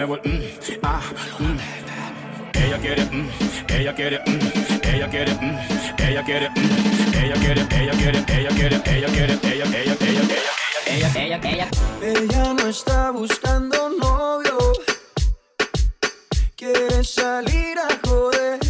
muevo 0.06 0.22
el 0.24 0.30
mm, 0.30 0.42
ah, 0.82 1.00
mm. 1.38 1.58
Ella 2.58 2.78
quiere, 2.78 3.04
mm, 3.04 3.28
ella 3.68 3.94
quiere, 3.94 4.22
mm, 4.26 4.38
ella 4.82 5.08
quiere, 5.08 5.34
mm, 5.34 5.58
ella 5.98 6.22
quiere, 6.22 6.50
mm, 6.50 7.14
ella 7.14 7.34
quiere, 7.34 7.66
ella 7.70 7.92
quiere, 7.92 8.24
ella 8.28 8.50
quiere, 8.50 8.82
ella 8.84 9.08
quiere, 9.08 9.38
ella, 9.42 9.64
ella, 9.64 9.66
ella, 9.70 9.96
ella, 10.00 10.22
ella, 10.86 11.12
ella, 11.16 11.40
ella. 11.42 11.68
Ella 12.02 12.52
no 12.52 12.66
está 12.68 13.10
buscando 13.10 13.88
novio. 13.98 14.58
Quiere 16.56 17.02
salir 17.04 17.78
a 17.78 17.88
joder. 18.06 18.60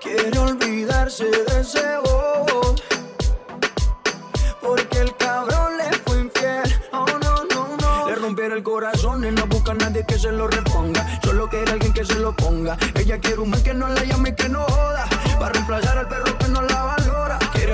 Quiere 0.00 0.38
olvidarse 0.38 1.24
de 1.24 1.60
ese 1.60 1.96
bobo. 2.04 2.74
Que 10.04 10.18
se 10.18 10.30
lo 10.32 10.48
reponga. 10.48 11.20
Solo 11.22 11.48
quiere 11.48 11.72
alguien 11.72 11.92
que 11.92 12.04
se 12.04 12.18
lo 12.18 12.34
ponga. 12.34 12.76
Ella 12.94 13.18
quiere 13.18 13.40
un 13.40 13.50
man 13.50 13.62
que 13.62 13.74
no 13.74 13.88
la 13.88 14.04
llame 14.04 14.30
y 14.30 14.34
que 14.34 14.48
no 14.48 14.62
joda. 14.64 15.06
Para 15.38 15.52
reemplazar 15.52 15.98
al 15.98 16.08
perro 16.08 16.37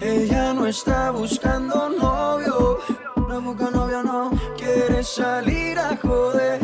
Ella 0.00 0.52
no 0.52 0.66
está 0.66 1.10
buscando 1.10 1.88
novio. 1.88 2.78
No 3.28 3.40
busca 3.40 3.70
novio, 3.70 4.02
no. 4.02 4.30
Quiere 4.56 5.02
salir 5.02 5.78
a 5.78 5.96
joder. 5.96 6.60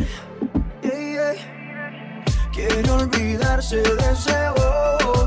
Yeah, 0.83 1.35
yeah. 1.35 2.51
Quiere 2.53 2.91
olvidarse 2.91 3.77
de 3.77 4.13
ese 4.13 4.51
bobo. 4.57 5.27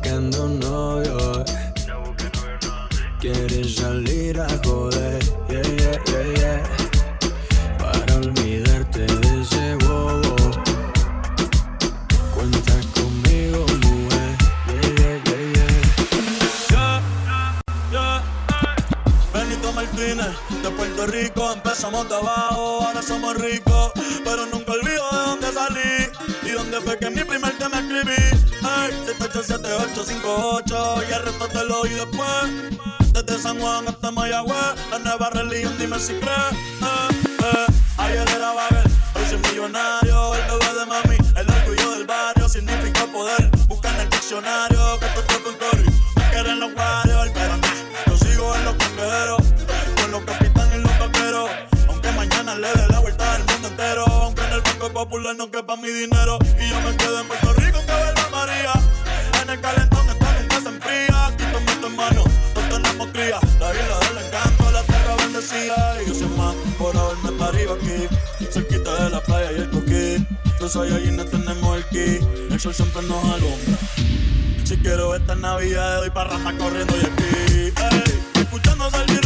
Buscando 0.00 0.48
novio. 0.48 1.44
Quiere 3.20 3.64
salir 3.64 4.40
a 4.40 4.48
joder. 4.64 5.18
Yeah, 5.48 5.62
yeah, 5.62 5.98
yeah, 6.06 6.26
yeah. 6.38 6.62
Para 7.78 8.14
olvidarte 8.16 9.06
de 9.06 9.42
ese 9.42 9.74
bobo. 9.76 10.36
Cuenta 12.34 12.72
conmigo, 12.94 13.66
mujer. 13.82 14.36
Yeah, 14.68 14.90
yeah, 14.96 15.16
yeah, 16.70 17.02
yeah. 17.90 18.22
Benito 19.34 19.72
Martínez, 19.72 20.34
de 20.62 20.70
Puerto 20.70 21.06
Rico 21.06 21.52
empezamos 21.52 22.08
de 22.08 22.16
abajo, 22.16 22.86
ahora 22.86 23.02
somos 23.02 23.36
ricos, 23.36 23.92
pero 24.24 24.46
nunca 24.46 24.72
olvido 24.72 25.10
de 25.12 25.18
dónde 25.26 25.52
salí 25.52 26.08
y 26.42 26.50
dónde 26.52 26.80
fue 26.80 26.98
que 26.98 27.10
mi 27.10 27.22
primer 27.24 27.52
tema 27.58 27.80
escribí. 27.80 28.39
Hey, 29.10 29.16
787858 29.18 31.02
y 31.08 31.12
el 31.12 31.22
resto 31.22 31.48
te 31.48 31.64
lo 31.64 31.80
oí 31.80 31.90
después. 31.90 33.12
Desde 33.12 33.42
San 33.42 33.58
Juan 33.58 33.88
hasta 33.88 34.10
Mayagüez, 34.12 34.54
la 34.90 34.98
nueva 35.00 35.30
religión, 35.30 35.74
dime 35.78 35.98
si 35.98 36.12
crees. 36.14 36.52
Eh, 36.52 37.08
eh. 37.42 37.66
Ayer 37.98 38.28
era 38.28 38.52
bagel, 38.52 38.84
hoy 39.14 39.22
soy 39.28 39.38
millonario, 39.50 40.34
el 40.34 40.42
bebé 40.42 40.78
de 40.78 40.86
mami, 40.86 41.16
el 41.36 41.50
orgullo 41.50 41.90
del 41.90 42.06
barrio, 42.06 42.48
significa 42.48 43.06
poder. 43.06 43.50
Busca 43.66 43.92
en 43.94 44.00
el 44.00 44.10
diccionario 44.10 44.98
que 45.00 45.06
esto 45.06 45.20
es 45.20 45.38
con 45.38 45.54
Cory, 45.56 45.84
quieren 46.30 46.60
los 46.60 46.72
Warriors, 46.72 47.32
pero 47.34 47.54
yo 48.06 48.16
sigo 48.16 48.54
en 48.54 48.64
los 48.64 48.74
cangueros, 48.76 49.42
con 50.00 50.10
los 50.12 50.22
capitanes 50.22 50.78
y 50.78 50.82
los 50.82 50.98
vaqueros. 50.98 51.50
Aunque 51.88 52.12
mañana 52.12 52.54
le 52.54 52.68
dé 52.68 52.88
la 52.88 53.00
vuelta 53.00 53.34
al 53.34 53.44
mundo 53.44 53.68
entero, 53.68 54.04
aunque 54.06 54.42
en 54.42 54.52
el 54.52 54.60
Banco 54.60 54.88
Popular 54.92 55.34
no 55.36 55.50
quepa 55.50 55.76
mi 55.76 55.88
dinero, 55.88 56.38
y 56.60 56.68
yo 56.68 56.80
me 56.82 56.96
quedo 56.96 57.20
en 57.20 57.26
Puerto 57.26 57.52
Rico 57.54 57.59
Los 70.72 70.88
Saiyajines 70.88 71.28
tenemos 71.28 71.78
el 71.78 71.84
ki, 71.86 72.24
el 72.48 72.60
sol 72.60 72.72
siempre 72.72 73.02
nos 73.02 73.24
alumbra. 73.24 73.76
Si 74.62 74.76
quiero 74.76 75.16
esta 75.16 75.34
Navidad, 75.34 75.96
doy 75.96 76.10
para 76.10 76.38
rata 76.38 76.56
corriendo 76.58 76.94
y 76.96 77.00
aquí. 77.00 77.72
Ey, 77.74 78.40
escuchando 78.40 78.88
salir 78.88 79.20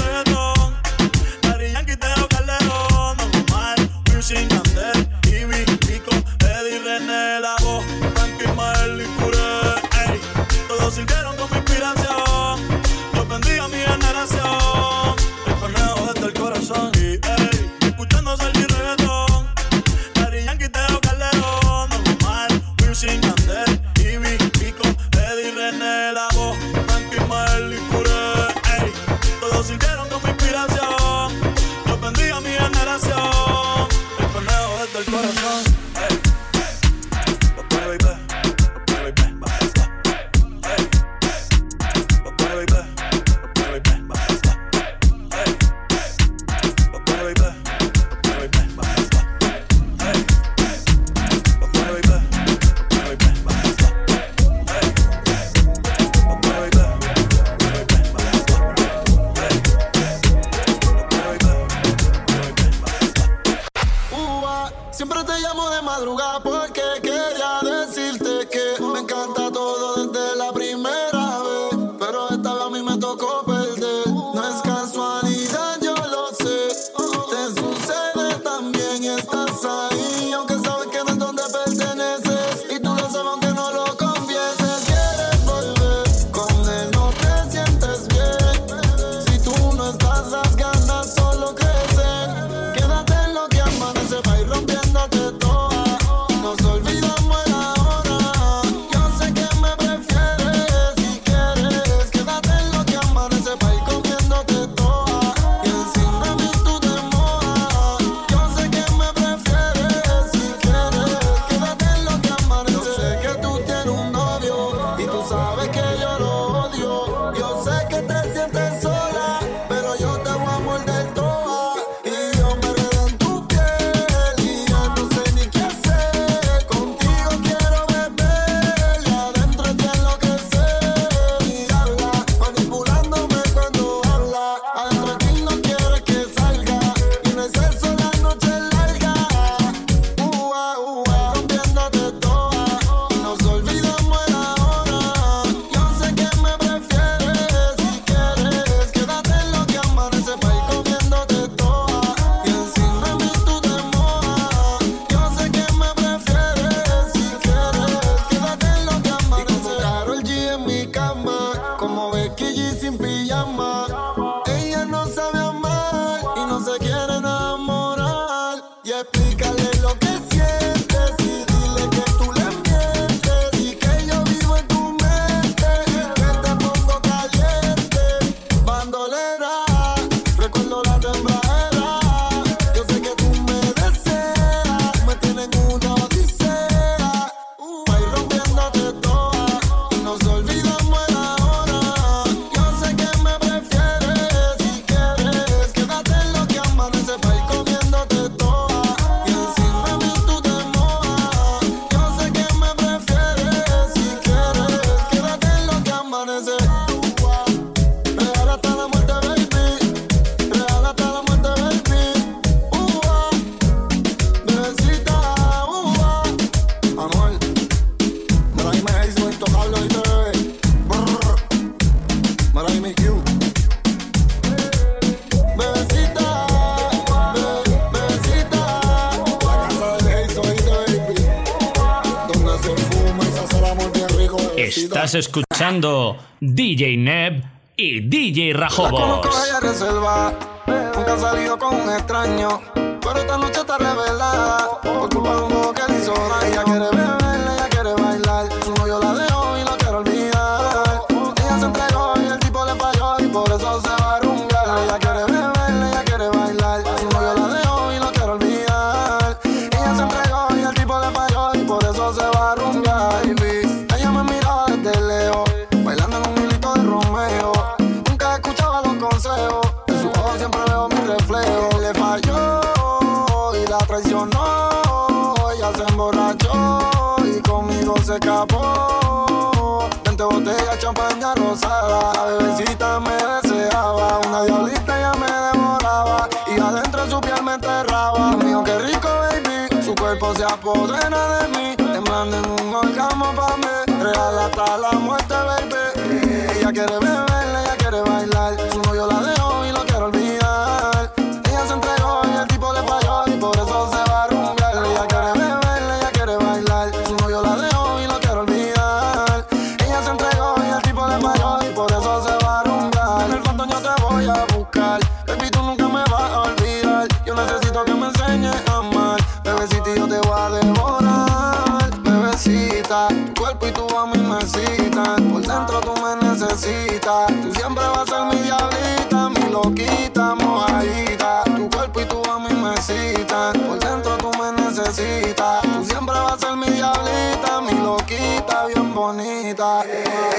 Escuchando 235.15 236.17
DJ 236.41 236.97
Neb 236.97 237.45
y 237.77 238.01
DJ 238.01 238.53
Rajobos. 238.53 239.21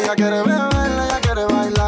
ella 0.05 0.15
quiere 0.15 0.43
beber, 0.43 0.91
ella 0.91 1.19
quiere 1.19 1.45
bailar. 1.45 1.84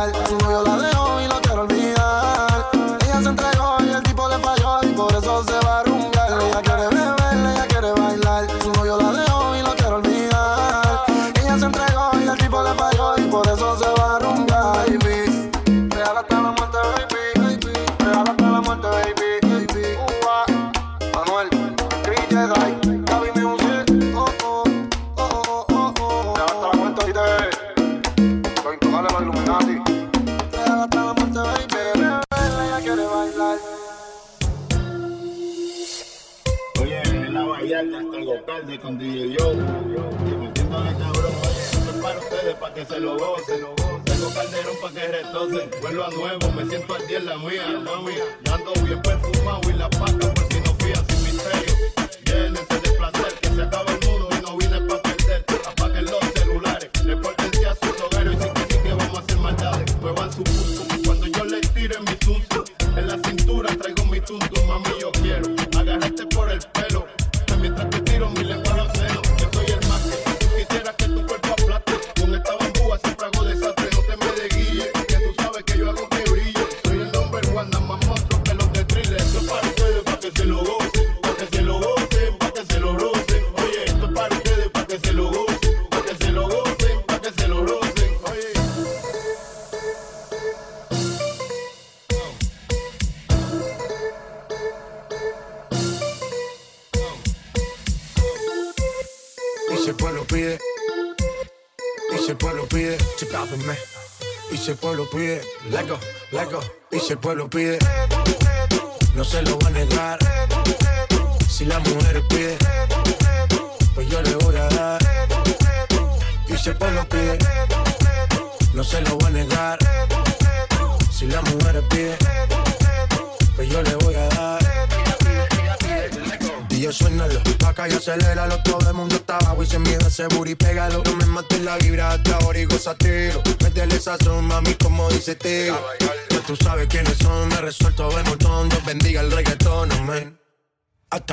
El 107.10 107.18
pueblo 107.20 107.49
pide. 107.49 107.80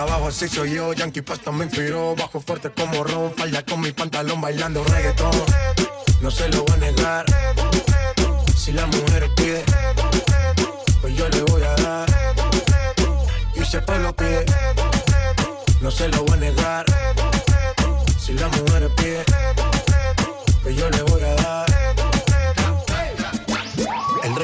abajo 0.05 0.29
así 0.29 0.49
soy 0.49 0.75
yo, 0.75 0.93
Yankee 0.93 1.23
Pasta 1.23 1.51
me 1.51 1.65
inspiró, 1.65 2.15
bajo 2.15 2.41
fuerte 2.41 2.71
como 2.71 3.05
Ron, 3.05 3.35
falla 3.35 3.65
con 3.65 3.81
mi 3.81 3.93
pantalón 3.93 4.41
bailando 4.41 4.85
reggaetón. 4.85 5.33
No 6.21 6.31
se 6.31 6.49
lo 6.49 6.65
voy 6.65 6.75
a 6.75 6.77
negar, 6.79 7.27
si 8.57 8.73
la 8.73 8.87
mujer 8.87 9.31
pide, 9.37 9.65
pues 11.01 11.17
yo 11.17 11.29
le 11.29 11.43
voy 11.43 11.63
a 11.63 11.75
dar. 11.83 12.09
Y 13.55 13.65
se 13.65 13.81
lo 13.81 14.15
pide, 14.15 14.45
no 15.81 15.91
se 15.91 16.09
lo 16.09 16.25
voy 16.25 16.35
a 16.35 16.37
negar, 16.37 16.85
si 18.19 18.35
la 18.35 18.49
mujer 18.49 18.91
pide, 18.97 19.25
pues 20.63 20.77
yo 20.77 20.91
le 20.91 21.03
voy 21.03 21.23
a 21.23 21.35
dar 21.35 21.74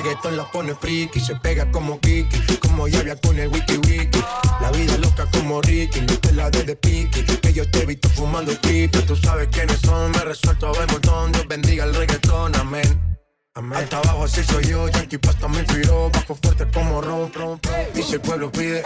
reggaetón 0.02 0.36
la 0.36 0.44
pone 0.44 0.74
friki, 0.74 1.20
se 1.20 1.36
pega 1.36 1.70
como 1.70 2.00
Kiki, 2.00 2.56
como 2.58 2.88
Yavia 2.88 3.16
con 3.16 3.38
el 3.38 3.48
wiki 3.48 3.76
wiki. 3.76 4.22
La 4.60 4.70
vida 4.70 4.96
loca 4.98 5.26
como 5.30 5.60
Ricky, 5.60 6.00
no 6.00 6.18
te 6.18 6.32
la 6.32 6.50
de 6.50 6.64
de 6.64 6.76
piqui, 6.76 7.22
que 7.24 7.52
yo 7.52 7.70
te 7.70 7.82
he 7.82 7.86
visto 7.86 8.08
fumando 8.10 8.52
pipa, 8.60 9.00
tú 9.02 9.16
sabes 9.16 9.48
quiénes 9.48 9.78
son, 9.80 10.10
me 10.12 10.18
resuelto 10.20 10.68
a 10.68 10.72
ver 10.72 10.90
montón, 10.90 11.32
Dios 11.32 11.46
bendiga 11.48 11.84
el 11.84 11.94
reggaetón, 11.94 12.54
amén. 12.56 13.18
Amén. 13.54 13.78
Hasta 13.78 13.98
abajo 13.98 14.24
así 14.24 14.42
soy 14.44 14.64
yo, 14.64 14.88
Yankee 14.88 15.18
Pasta 15.18 15.48
me 15.48 15.58
inspiró, 15.58 16.10
bajo 16.10 16.34
fuerte 16.36 16.66
como 16.72 17.00
ron, 17.00 17.32
ron, 17.32 17.60
Y 17.94 18.02
si 18.02 18.14
el 18.14 18.20
pueblo 18.20 18.50
pide, 18.50 18.84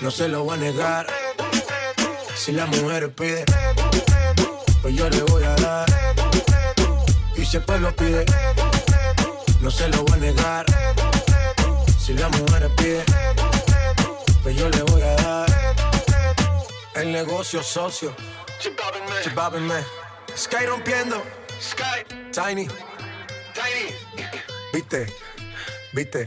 no 0.00 0.10
se 0.10 0.28
lo 0.28 0.44
voy 0.44 0.54
a 0.54 0.60
negar. 0.60 1.06
Si 2.36 2.52
las 2.52 2.68
mujeres 2.68 3.10
piden, 3.16 3.44
pues 4.82 4.94
yo 4.94 5.10
le 5.10 5.22
voy 5.24 5.42
a 5.42 5.54
dar. 5.56 5.86
Y 7.36 7.44
si 7.44 7.56
el 7.56 7.64
pueblo 7.64 7.94
pide, 7.96 8.24
no 9.64 9.70
se 9.70 9.88
lo 9.88 10.02
voy 10.04 10.12
a 10.12 10.16
negar. 10.16 10.66
Si 11.98 12.12
la 12.12 12.28
mujer 12.28 12.70
pide, 12.76 13.02
pues 14.42 14.56
yo 14.56 14.68
le 14.68 14.82
voy 14.82 15.00
a 15.00 15.14
dar. 15.16 15.46
El 16.94 17.10
negocio 17.10 17.62
socio, 17.62 18.14
chipábenme. 19.22 19.82
Sky 20.36 20.66
rompiendo, 20.66 21.22
Sky, 21.58 22.04
Tiny, 22.30 22.68
Tiny. 23.54 23.94
Viste, 24.72 25.06
viste. 25.94 26.26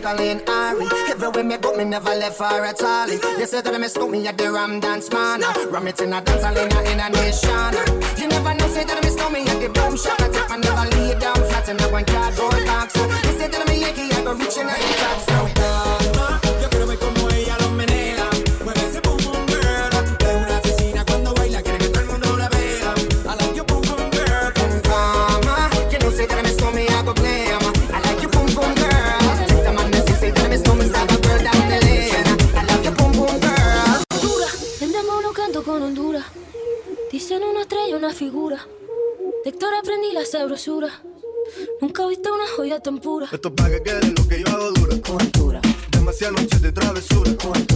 Jacqueline 0.00 0.40
Ari. 0.48 0.86
Everywhere 1.10 1.44
me 1.44 1.56
go, 1.58 1.76
me 1.76 1.84
never 1.84 2.14
left 2.14 2.38
for 2.38 2.44
a 2.46 2.72
all. 2.82 3.06
They 3.06 3.44
say 3.44 3.60
that 3.60 3.70
"Me 3.72 3.78
miss 3.78 3.98
me 3.98 4.26
at 4.26 4.38
the 4.38 4.50
Ram 4.50 4.80
Dance 4.80 5.10
Man. 5.12 5.42
Ram 5.70 5.88
it 5.88 6.00
in 6.00 6.12
a 6.14 6.22
dance 6.22 6.42
hall 6.42 6.56
in 6.56 6.72
a, 6.72 7.10
nation. 7.10 7.72
You 8.16 8.28
never 8.28 8.54
know, 8.54 8.68
say 8.68 8.84
that 8.84 8.96
"Me 8.96 9.02
miss 9.04 9.16
me 9.30 9.40
at 9.46 9.60
the 9.60 9.68
Boom 9.68 9.96
Shop. 9.98 10.18
I 10.20 10.28
take 10.30 10.48
my 10.48 10.56
never 10.56 10.88
lay 10.96 11.18
down 11.18 11.36
flat 11.36 11.68
in 11.68 11.78
a 11.80 11.88
one 11.92 12.06
cardboard 12.06 12.64
box. 12.64 12.94
So 12.94 13.06
they 13.06 13.32
say 13.36 13.48
that 13.48 13.60
I'm 13.60 13.68
a 13.68 13.74
Yankee, 13.78 14.10
I 14.16 14.24
go 14.24 14.32
reaching 14.32 14.68
out 14.72 14.78
the 14.80 14.92
top. 15.04 15.18
So, 15.28 15.36
yo 16.62 16.68
quiero 16.70 16.86
ver 16.86 16.98
como 16.98 17.28
ella 17.28 17.56
lo 17.60 17.70
menea. 17.72 17.89
Sabrosura. 40.40 40.88
Nunca 41.82 42.06
viste 42.06 42.30
una 42.30 42.46
joya 42.56 42.80
tan 42.80 42.98
pura. 42.98 43.28
Esto 43.30 43.48
es 43.48 43.54
pa' 43.54 43.68
que 43.68 43.82
quede 43.82 44.14
lo 44.16 44.26
que 44.26 44.40
yo 44.40 44.48
hago 44.48 44.70
dura. 44.72 44.96
Coventura. 45.02 45.60
Demasiadas 45.90 46.40
noches 46.40 46.62
de 46.62 46.72
travesura. 46.72 47.30
Coventura. 47.36 47.69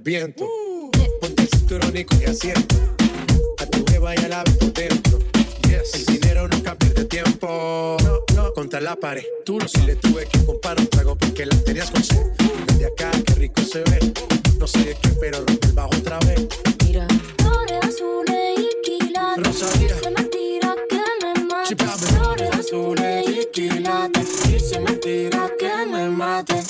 Los 0.00 0.04
vientos. 0.04 0.48
Ponte 1.20 1.42
el 1.42 1.48
cinturón 1.48 1.96
y 1.96 2.04
coge 2.04 2.26
asiento. 2.26 2.76
A 3.58 3.66
tu 3.66 3.84
jeva 3.86 4.14
y 4.14 4.18
a 4.18 4.28
la 4.28 4.44
por 4.44 4.72
dentro. 4.72 5.18
El 5.92 6.06
dinero 6.06 6.48
nunca 6.48 6.74
pierde 6.74 7.04
tiempo. 7.04 7.96
No, 8.02 8.20
no. 8.34 8.52
Contra 8.54 8.80
la 8.80 8.96
pared. 8.96 9.24
Tú 9.44 9.58
no 9.58 9.68
si 9.68 9.80
le 9.82 9.96
tuve 9.96 10.26
que 10.26 10.44
comprar 10.44 10.78
un 10.78 10.86
trago 10.88 11.16
porque 11.16 11.46
la 11.46 11.56
tenías 11.64 11.90
con 11.90 12.02
sed. 12.02 12.26
Desde 12.66 12.86
acá, 12.86 13.10
qué 13.26 13.34
rico 13.34 13.62
se 13.62 13.80
ve. 13.80 14.12
No 14.58 14.66
sé 14.66 14.78
de 14.80 14.94
qué, 14.94 15.08
pero 15.20 15.38
rompe 15.38 15.66
el 15.66 15.72
bajo 15.72 15.90
otra 15.96 16.18
vez. 16.20 16.46
Mira. 16.84 17.06
Flores 17.38 17.78
azules 17.82 18.58
y 18.58 18.70
quilates. 18.82 19.44
Rosalía. 19.44 19.96
Es 19.96 20.12
mentira 20.12 20.76
que 20.88 21.02
me 21.22 21.44
mate. 21.44 21.76
Flores 21.76 22.50
azules 22.52 23.26
y 23.28 23.46
quilates. 23.52 24.46
Es 24.46 24.80
mentira 24.80 25.50
que 25.58 25.86
me 25.86 26.08
mate. 26.08 26.62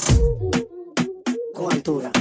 Coventura. 1.54 2.10
Coventura. 2.10 2.19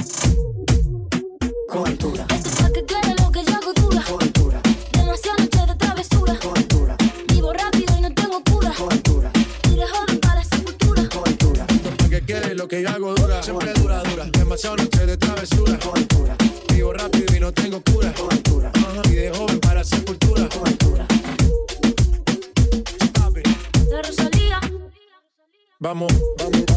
Siempre 13.50 13.72
dura, 13.82 14.00
dura. 14.04 14.24
Demasiado 14.26 14.76
noche 14.76 15.06
de 15.06 15.16
travesura. 15.16 15.76
Vivo 16.72 16.92
rápido 16.92 17.36
y 17.36 17.40
no 17.40 17.52
tengo 17.52 17.82
cura. 17.82 18.14
Y 19.06 19.14
de 19.14 19.30
joven 19.30 19.58
para 19.58 19.82
sepultura. 19.82 20.48
Vamos, 25.80 26.12
vamos 26.38 26.69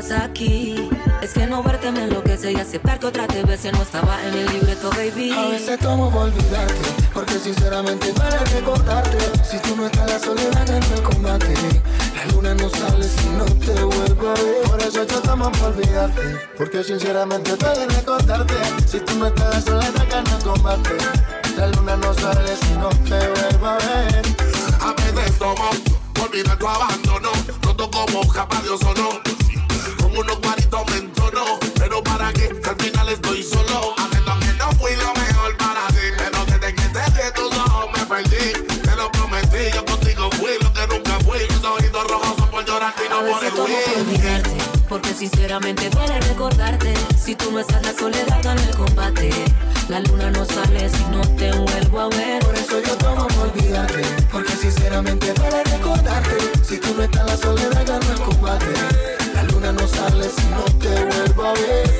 estuvieras 0.00 0.10
aquí. 0.22 0.88
Es 1.22 1.32
que 1.34 1.46
no 1.46 1.62
verte 1.62 1.90
me 1.90 2.04
enloquece 2.04 2.52
y 2.52 2.56
aceptar 2.56 2.98
que 2.98 3.06
otra 3.06 3.26
te 3.26 3.42
bese 3.44 3.70
no 3.72 3.82
estaba 3.82 4.18
en 4.26 4.34
el 4.34 4.46
libreto, 4.52 4.90
baby. 4.90 5.32
A 5.32 5.48
veces 5.48 5.78
tomo 5.78 6.10
por 6.10 6.22
olvidarte, 6.22 6.74
porque 7.12 7.38
sinceramente 7.38 8.12
duele 8.12 8.38
recordarte. 8.54 9.18
Si 9.44 9.58
tú 9.58 9.76
no 9.76 9.86
estás, 9.86 10.10
la 10.10 10.18
soledad 10.18 10.66
gana 10.66 10.86
el 10.94 11.02
combate. 11.02 11.54
La 12.16 12.24
luna 12.32 12.54
no 12.54 12.68
sale 12.70 13.04
si 13.04 13.28
no 13.30 13.44
te 13.44 13.84
vuelvo 13.84 14.30
a 14.30 14.34
ver. 14.34 14.62
Por 14.66 14.80
eso 14.80 15.04
yo 15.04 15.20
tomo 15.20 15.52
por 15.52 15.72
olvidarte, 15.72 16.22
porque 16.56 16.82
sinceramente 16.82 17.56
duele 17.56 17.86
recordarte. 17.86 18.54
Si 18.86 19.00
tú 19.00 19.16
no 19.16 19.26
estás, 19.26 19.54
la 19.54 19.60
soledad 19.60 20.06
gana 20.10 20.36
el 20.36 20.42
combate. 20.42 20.90
La 21.56 21.66
luna 21.66 21.96
no 21.96 22.14
sale 22.14 22.56
si 22.56 22.72
no 22.78 22.88
te 22.88 23.18
vuelvo 23.28 23.66
a 23.66 23.78
ver. 23.78 24.22
A 24.80 24.92
veces 24.94 25.38
tomo, 25.38 25.70
por 26.14 26.30
olvidar 26.30 26.58
tu 26.58 26.66
abandono. 26.66 27.30
Roto 27.62 27.90
como 27.90 28.26
capa 28.32 28.62
de 28.62 28.70
ozono. 28.70 29.29
Con 30.10 30.18
unos 30.18 30.36
cuaritos 30.40 30.80
me 30.90 30.96
entono. 30.96 31.58
Pero 31.78 32.02
para 32.02 32.32
qué, 32.32 32.48
que 32.48 32.68
al 32.68 32.76
final 32.76 33.08
estoy 33.08 33.42
solo. 33.42 33.94
Haciendo 33.96 34.38
que 34.40 34.52
no 34.54 34.70
fui 34.72 34.96
lo 34.96 35.12
mejor 35.14 35.56
para 35.56 35.86
ti. 35.88 36.06
Pero 36.16 36.44
desde 36.46 36.74
que 36.74 36.82
te 36.82 37.00
vi 37.10 37.32
tus 37.34 37.56
ojos 37.56 37.86
me 37.94 38.06
perdí. 38.06 38.52
Te 38.82 38.96
lo 38.96 39.10
prometí, 39.12 39.70
yo 39.74 39.84
contigo 39.84 40.30
fui 40.32 40.50
lo 40.60 40.72
que 40.72 40.86
nunca 40.88 41.18
fui. 41.20 41.46
Tus 41.46 41.64
ojitos 41.64 42.06
rojos 42.08 42.36
son 42.38 42.50
por 42.50 42.64
llorar 42.64 42.94
y 42.98 43.08
no 43.08 43.20
por 43.20 43.44
el 43.44 43.60
olvidarte, 44.00 44.56
porque 44.88 45.14
sinceramente 45.14 45.88
duele 45.90 46.20
recordarte. 46.20 46.94
Si 47.16 47.34
tú 47.36 47.52
no 47.52 47.60
estás, 47.60 47.82
la 47.82 47.92
soledad 47.92 48.40
gana 48.42 48.62
el 48.62 48.76
combate. 48.76 49.30
La 49.88 50.00
luna 50.00 50.30
no 50.30 50.44
sale 50.44 50.88
si 50.88 51.04
no 51.04 51.20
te 51.36 51.52
vuelvo 51.52 52.00
a 52.00 52.08
ver. 52.08 52.44
Por 52.44 52.54
eso 52.56 52.80
yo 52.80 52.96
tomo 52.96 53.28
por 53.28 53.48
olvidarte, 53.50 54.02
porque 54.32 54.52
sinceramente 54.52 55.32
duele 55.34 55.62
recordarte. 55.64 56.36
Si 56.62 56.78
tú 56.78 56.94
no 56.96 57.04
estás, 57.04 57.26
la 57.26 57.36
soledad 57.36 57.86
gana 57.86 58.06
el 58.12 58.20
combate. 58.20 59.29
La 59.40 59.46
luna 59.46 59.72
no 59.72 59.88
sale 59.88 60.28
si 60.28 60.46
no 60.48 60.62
te 60.78 60.88
vuelvo 60.88 61.44
a 61.44 61.54
ver. 61.54 61.98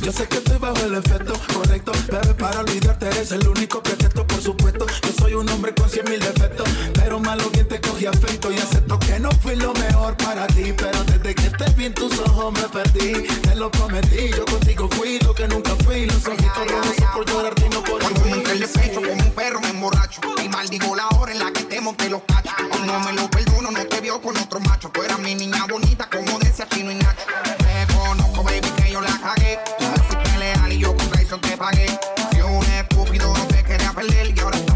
Yo 0.00 0.10
sé 0.10 0.26
que 0.26 0.38
estoy 0.38 0.56
bajo 0.56 0.78
el 0.86 0.94
efecto 0.94 1.34
correcto, 1.52 1.92
bebé, 2.10 2.32
para 2.32 2.60
olvidarte 2.60 3.08
eres 3.08 3.32
el 3.32 3.46
único 3.46 3.82
pretexto, 3.82 4.26
por 4.26 4.40
supuesto. 4.40 4.86
Soy 5.34 5.42
un 5.42 5.50
hombre 5.50 5.74
con 5.74 5.90
cien 5.90 6.04
mil 6.08 6.20
defectos, 6.20 6.68
pero 6.94 7.18
malo 7.18 7.50
bien 7.50 7.66
te 7.66 7.80
cogí 7.80 8.06
afecto 8.06 8.52
y 8.52 8.56
acepto 8.56 8.98
que 9.00 9.18
no 9.18 9.30
fui 9.42 9.56
lo 9.56 9.72
mejor 9.74 10.16
para 10.16 10.46
ti. 10.48 10.72
Pero 10.76 11.02
desde 11.04 11.34
que 11.34 11.50
te 11.50 11.70
vi 11.72 11.86
en 11.86 11.94
tus 11.94 12.18
ojos 12.20 12.52
me 12.52 12.68
perdí, 12.68 13.26
te 13.42 13.54
lo 13.56 13.70
prometí. 13.70 14.30
Yo 14.30 14.44
contigo 14.44 14.88
fui 14.92 15.18
lo 15.20 15.34
que 15.34 15.48
nunca 15.48 15.74
fui, 15.84 16.06
los 16.06 16.26
ojitos 16.26 16.70
rojos 16.70 17.04
por 17.14 17.26
llorarte 17.26 17.66
y 17.66 17.68
no 17.68 17.82
por 17.82 18.00
Cuando 18.00 18.20
me 18.20 18.52
el 18.52 18.68
pecho 18.68 19.00
como 19.00 19.12
un 19.12 19.30
perro 19.32 19.60
me 19.60 19.68
emborracho 19.70 20.20
Y 20.42 20.48
maldigo 20.48 20.94
la 20.94 21.08
hora 21.08 21.32
en 21.32 21.38
la 21.38 21.52
que 21.52 21.64
te 21.64 21.80
monté 21.80 22.08
los 22.08 22.22
cachos 22.22 22.52
Y 22.82 22.86
no 22.86 23.00
me 23.00 23.12
lo 23.12 23.28
perdono, 23.30 23.70
no 23.70 23.86
te 23.86 24.00
vio 24.00 24.20
con 24.20 24.36
otro 24.36 24.60
macho 24.60 24.88
Tú 24.90 25.02
eras 25.02 25.18
mi 25.18 25.34
niña 25.34 25.66
bonita 25.68 26.08
como 26.10 26.38
decía 26.38 26.68
Chino 26.68 26.90
y 26.90 26.96
Nacho 26.96 27.26
Te 27.58 27.94
conozco 27.94 28.42
baby 28.42 28.68
que 28.76 28.92
yo 28.92 29.00
la 29.00 29.18
cagué 29.20 29.58
Tú 29.78 29.84
me 29.84 29.98
fuiste 29.98 30.38
leal 30.38 30.72
y 30.72 30.78
yo 30.78 30.96
con 30.96 31.08
traición 31.10 31.40
te 31.40 31.56
pagué 31.56 31.86
Si 32.32 32.40
un 32.40 32.64
estúpido 32.64 33.32
no 33.36 33.46
te 33.46 33.62
quería 33.62 33.92
perder 33.92 34.34
Y 34.36 34.40
ahora 34.40 34.73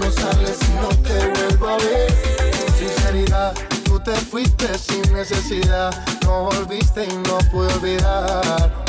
No 0.00 0.10
sale 0.12 0.54
si 0.54 0.72
no 0.74 0.88
te 1.02 1.28
vuelvo 1.28 1.68
a 1.68 1.76
ver. 1.78 2.12
Sinceridad, 2.78 3.54
tú 3.84 3.98
te 4.00 4.14
fuiste 4.14 4.76
sin 4.78 5.12
necesidad. 5.12 5.90
No 6.24 6.44
volviste 6.44 7.04
y 7.04 7.16
no 7.28 7.38
pude 7.50 7.72
olvidar. 7.74 8.84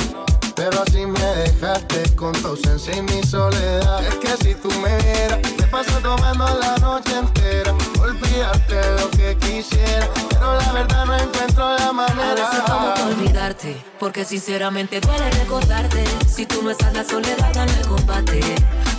Pero 0.56 0.82
así 0.82 1.06
me 1.06 1.20
dejaste 1.20 2.16
con 2.16 2.34
tu 2.34 2.48
ausencia 2.48 2.96
y 2.96 3.02
mi 3.04 3.24
soledad. 3.24 4.04
Es 4.06 4.16
que 4.16 4.44
si 4.44 4.56
tú 4.56 4.70
me 4.82 4.98
vieras, 4.98 5.40
me 5.58 5.68
paso 5.68 5.98
tomando 6.02 6.46
la 6.60 6.78
noche 6.78 7.18
entera. 7.18 7.74
Olvidarte 8.08 8.76
lo 9.02 9.12
que 9.12 9.38
quisiera, 9.38 10.08
pero 10.30 10.56
la 10.56 10.72
verdad 10.72 11.06
no 11.06 11.16
encuentro 11.18 11.76
la 11.78 11.88
A 11.90 11.92
manera. 11.92 12.34
veces 12.36 12.60
como 12.66 12.94
olvidarte, 13.10 13.84
porque 14.00 14.24
sinceramente 14.24 15.02
duele 15.02 15.30
recordarte. 15.32 16.06
Si 16.34 16.46
tú 16.46 16.62
no 16.64 16.72
estás, 16.72 16.94
la 16.94 17.04
soledad 17.04 17.52
gana 17.54 17.74
el 17.78 17.86
combate. 17.86 18.40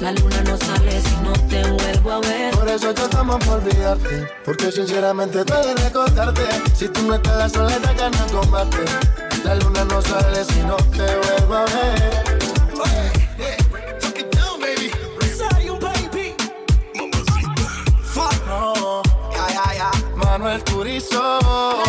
La 0.00 0.12
luna 0.12 0.42
no 0.44 0.58
sale 0.58 1.00
si 1.00 1.16
no 1.22 1.32
te 1.48 1.62
vuelvo 1.70 2.12
a 2.12 2.20
ver. 2.20 2.54
Por 2.54 2.68
eso 2.68 2.92
yo 2.92 3.08
tomo 3.08 3.38
por 3.38 3.60
olvidarte, 3.60 4.28
porque 4.44 4.70
sinceramente 4.70 5.42
duele 5.42 5.74
recordarte. 5.76 6.42
Si 6.74 6.88
tú 6.88 7.02
no 7.04 7.14
estás, 7.14 7.36
la 7.38 7.48
soledad 7.48 7.96
gana 7.96 8.24
el 8.26 8.30
combate. 8.30 8.84
La 9.42 9.54
luna 9.54 9.84
no 9.84 10.02
sale 10.02 10.44
si 10.44 10.60
no 10.60 10.76
te 10.76 11.16
vuelvo 11.16 11.54
a 11.54 11.64
ver. 11.64 12.37
Manuel 20.48 20.64
Turizo. 20.64 21.87